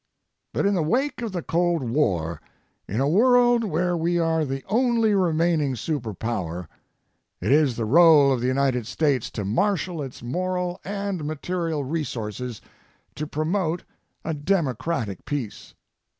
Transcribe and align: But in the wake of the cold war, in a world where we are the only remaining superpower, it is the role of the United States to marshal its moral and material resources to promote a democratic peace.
But 0.51 0.65
in 0.65 0.73
the 0.73 0.81
wake 0.81 1.21
of 1.21 1.31
the 1.31 1.43
cold 1.43 1.83
war, 1.83 2.41
in 2.87 2.99
a 2.99 3.07
world 3.07 3.63
where 3.63 3.95
we 3.95 4.17
are 4.17 4.43
the 4.43 4.63
only 4.67 5.13
remaining 5.13 5.75
superpower, 5.75 6.67
it 7.39 7.51
is 7.51 7.75
the 7.75 7.85
role 7.85 8.33
of 8.33 8.41
the 8.41 8.47
United 8.47 8.87
States 8.87 9.29
to 9.29 9.45
marshal 9.45 10.01
its 10.01 10.23
moral 10.23 10.81
and 10.83 11.23
material 11.23 11.83
resources 11.83 12.61
to 13.13 13.27
promote 13.27 13.83
a 14.25 14.33
democratic 14.33 15.23
peace. 15.23 15.75